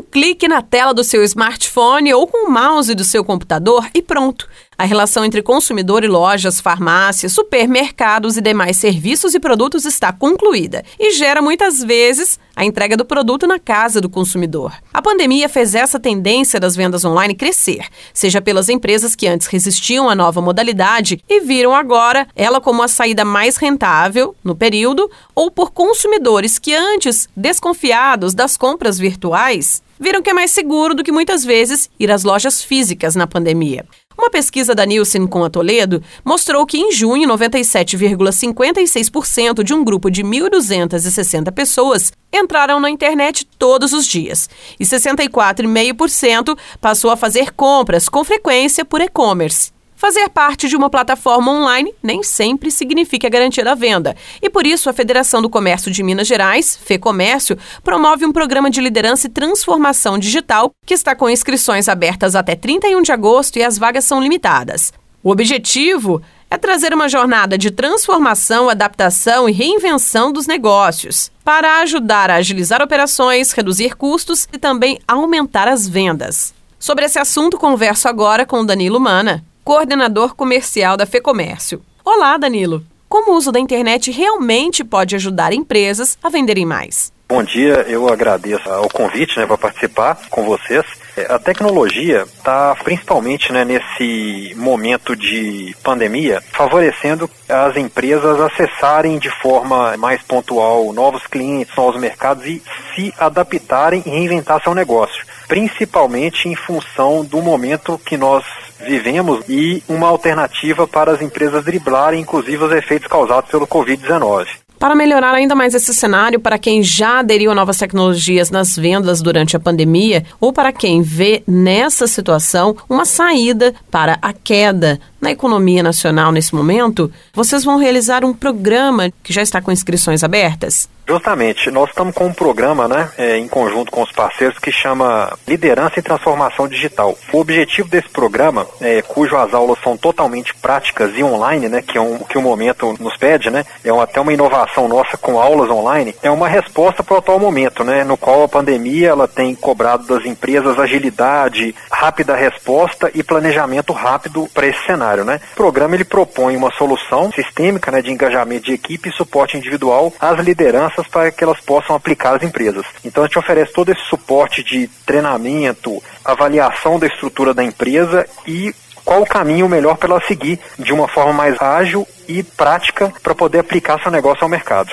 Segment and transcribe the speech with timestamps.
[0.00, 4.02] um clique na tela do seu smartphone ou com o mouse do seu computador e
[4.02, 4.48] pronto.
[4.78, 10.82] A relação entre consumidor e lojas, farmácias, supermercados e demais serviços e produtos está concluída
[10.98, 14.72] e gera muitas vezes a entrega do produto na casa do consumidor.
[14.92, 20.08] A pandemia fez essa tendência das vendas online crescer, seja pelas empresas que antes resistiam
[20.08, 25.50] à nova modalidade e viram agora ela como a saída mais rentável no período, ou
[25.50, 31.12] por consumidores que antes, desconfiados das compras virtuais, viram que é mais seguro do que
[31.12, 33.84] muitas vezes ir às lojas físicas na pandemia.
[34.16, 40.10] Uma pesquisa da Nielsen com a Toledo mostrou que em junho, 97,56% de um grupo
[40.10, 48.08] de 1.260 pessoas entraram na internet todos os dias e 64,5% passou a fazer compras
[48.08, 49.70] com frequência por e-commerce.
[50.00, 54.16] Fazer parte de uma plataforma online nem sempre significa a garantia da venda.
[54.40, 58.80] E por isso, a Federação do Comércio de Minas Gerais, FEComércio, promove um programa de
[58.80, 63.76] liderança e transformação digital que está com inscrições abertas até 31 de agosto e as
[63.76, 64.90] vagas são limitadas.
[65.22, 72.30] O objetivo é trazer uma jornada de transformação, adaptação e reinvenção dos negócios, para ajudar
[72.30, 76.54] a agilizar operações, reduzir custos e também aumentar as vendas.
[76.78, 81.82] Sobre esse assunto, converso agora com Danilo Mana coordenador comercial da FEComércio.
[82.04, 82.82] Olá, Danilo.
[83.08, 87.12] Como o uso da internet realmente pode ajudar empresas a venderem mais?
[87.28, 90.84] Bom dia, eu agradeço o convite né, para participar com vocês.
[91.16, 99.30] É, a tecnologia está principalmente né, nesse momento de pandemia favorecendo as empresas acessarem de
[99.42, 102.60] forma mais pontual novos clientes, novos mercados e
[102.94, 108.44] se adaptarem e reinventar seu negócio, principalmente em função do momento que nós
[108.84, 114.46] vivemos e uma alternativa para as empresas driblarem, inclusive, os efeitos causados pelo Covid-19.
[114.78, 119.20] Para melhorar ainda mais esse cenário para quem já aderiu a novas tecnologias nas vendas
[119.20, 125.30] durante a pandemia ou para quem vê nessa situação uma saída para a queda na
[125.30, 130.88] economia nacional nesse momento, vocês vão realizar um programa que já está com inscrições abertas?
[131.06, 135.36] Justamente, nós estamos com um programa, né, é, em conjunto com os parceiros, que chama
[135.46, 137.16] Liderança e Transformação Digital.
[137.32, 141.98] O objetivo desse programa, é, cujo as aulas são totalmente práticas e online, né, que
[141.98, 145.40] é um que o momento nos pede, né, é uma, até uma inovação nossa com
[145.40, 149.26] aulas online, é uma resposta para o atual momento, né, no qual a pandemia ela
[149.26, 155.40] tem cobrado das empresas agilidade, rápida resposta e planejamento rápido para esse cenário cenário, né?
[155.52, 160.12] O programa ele propõe uma solução sistêmica, né, de engajamento de equipe e suporte individual
[160.20, 162.84] às lideranças para que elas possam aplicar às empresas.
[163.04, 168.74] Então a gente oferece todo esse suporte de treinamento, avaliação da estrutura da empresa e
[169.04, 173.34] qual o caminho melhor para ela seguir de uma forma mais ágil e prática para
[173.34, 174.90] poder aplicar seu negócio ao mercado.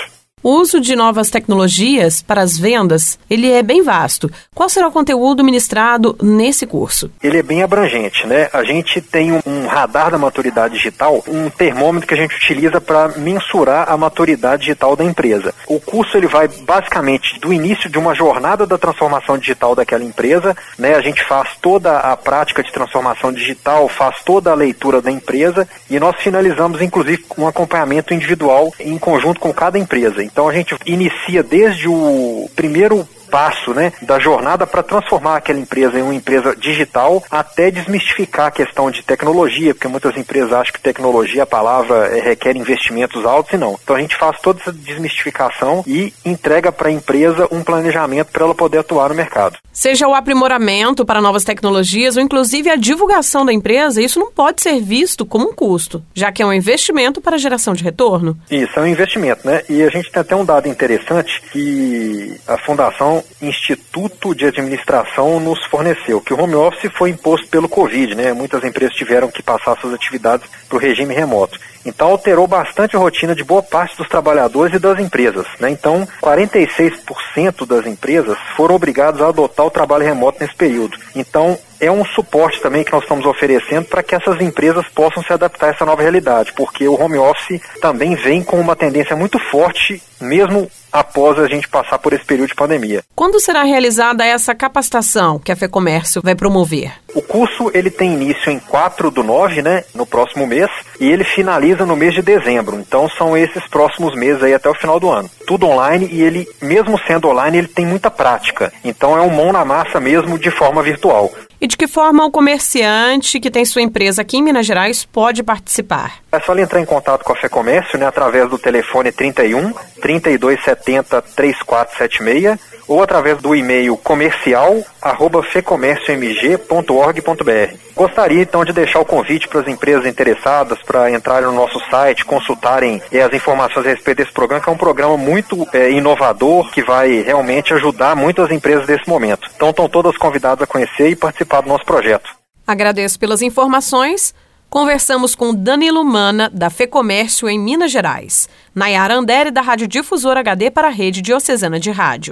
[0.49, 4.31] O uso de novas tecnologias para as vendas, ele é bem vasto.
[4.55, 7.11] Qual será o conteúdo ministrado nesse curso?
[7.21, 8.47] Ele é bem abrangente, né?
[8.53, 13.09] A gente tem um radar da maturidade digital, um termômetro que a gente utiliza para
[13.17, 15.53] mensurar a maturidade digital da empresa.
[15.67, 20.55] O curso ele vai basicamente do início de uma jornada da transformação digital daquela empresa,
[20.79, 20.95] né?
[20.95, 25.67] A gente faz toda a prática de transformação digital, faz toda a leitura da empresa
[25.89, 30.23] e nós finalizamos inclusive com um acompanhamento individual em conjunto com cada empresa.
[30.23, 35.59] Então, então a gente inicia desde o primeiro passo né, da jornada para transformar aquela
[35.59, 40.73] empresa em uma empresa digital, até desmistificar a questão de tecnologia, porque muitas empresas acham
[40.73, 43.77] que tecnologia, a palavra, é, requer investimentos altos e não.
[43.83, 48.45] Então a gente faz toda essa desmistificação e entrega para a empresa um planejamento para
[48.45, 49.57] ela poder atuar no mercado.
[49.71, 54.61] Seja o aprimoramento para novas tecnologias ou inclusive a divulgação da empresa, isso não pode
[54.61, 58.35] ser visto como um custo, já que é um investimento para geração de retorno.
[58.49, 59.61] Isso, é um investimento, né?
[59.69, 65.63] E a gente tem até um dado interessante que a fundação Instituto de Administração nos
[65.67, 68.33] forneceu, que o home office foi imposto pelo Covid, né?
[68.33, 71.55] Muitas empresas tiveram que passar suas atividades para o regime remoto.
[71.85, 75.45] Então alterou bastante a rotina de boa parte dos trabalhadores e das empresas.
[75.59, 75.69] Né?
[75.69, 80.97] Então, 46% das empresas foram obrigadas a adotar o trabalho remoto nesse período.
[81.15, 85.33] Então, é um suporte também que nós estamos oferecendo para que essas empresas possam se
[85.33, 89.39] adaptar a essa nova realidade, porque o home office também vem com uma tendência muito
[89.51, 93.03] forte, mesmo após a gente passar por esse período de pandemia.
[93.13, 96.91] Quando será realizada essa capacitação que a FEComércio vai promover?
[97.13, 100.69] O curso ele tem início em 4 do 9, né, no próximo mês,
[100.99, 102.77] e ele finaliza no mês de dezembro.
[102.79, 105.29] Então são esses próximos meses aí até o final do ano.
[105.45, 108.71] Tudo online e ele, mesmo sendo online, ele tem muita prática.
[108.83, 111.31] Então é um mão na massa mesmo de forma virtual.
[111.59, 115.41] E de que forma o comerciante que tem sua empresa aqui em Minas Gerais pode
[115.41, 116.19] participar?
[116.37, 119.73] É só ele entrar em contato com a Fé Comércio, né, através do telefone 31
[119.99, 127.73] 3270 3476 ou através do e-mail comercial arroba fecomérciomg.org.br.
[127.95, 132.23] Gostaria então de deixar o convite para as empresas interessadas para entrarem no nosso site,
[132.23, 136.69] consultarem eh, as informações a respeito desse programa, que é um programa muito eh, inovador
[136.69, 139.49] que vai realmente ajudar muitas empresas nesse momento.
[139.55, 142.29] Então estão todas convidadas a conhecer e participar do nosso projeto.
[142.67, 144.35] Agradeço pelas informações.
[144.69, 150.69] Conversamos com Danilo Mana, da FEComércio em Minas Gerais, Nayara Andere, da Rádio Difusora HD
[150.69, 152.25] para a Rede Diocesana de Rádio.